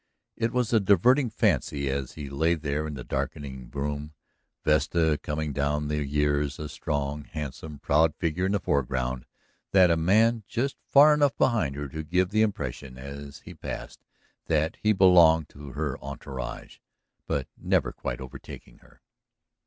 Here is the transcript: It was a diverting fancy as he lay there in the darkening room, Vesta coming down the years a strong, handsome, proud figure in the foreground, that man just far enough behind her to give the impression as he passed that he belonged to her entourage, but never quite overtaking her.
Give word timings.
It 0.35 0.51
was 0.51 0.73
a 0.73 0.79
diverting 0.79 1.29
fancy 1.29 1.87
as 1.87 2.13
he 2.13 2.27
lay 2.27 2.55
there 2.55 2.87
in 2.87 2.95
the 2.95 3.03
darkening 3.03 3.69
room, 3.69 4.15
Vesta 4.63 5.19
coming 5.21 5.53
down 5.53 5.89
the 5.89 6.03
years 6.03 6.57
a 6.57 6.69
strong, 6.69 7.25
handsome, 7.25 7.77
proud 7.77 8.15
figure 8.15 8.47
in 8.47 8.53
the 8.53 8.59
foreground, 8.59 9.27
that 9.73 9.95
man 9.99 10.43
just 10.47 10.75
far 10.87 11.13
enough 11.13 11.37
behind 11.37 11.75
her 11.75 11.87
to 11.89 12.01
give 12.03 12.29
the 12.29 12.41
impression 12.41 12.97
as 12.97 13.41
he 13.41 13.53
passed 13.53 14.03
that 14.47 14.75
he 14.81 14.91
belonged 14.91 15.49
to 15.49 15.73
her 15.73 16.03
entourage, 16.03 16.77
but 17.27 17.47
never 17.55 17.91
quite 17.91 18.19
overtaking 18.19 18.79
her. 18.79 19.01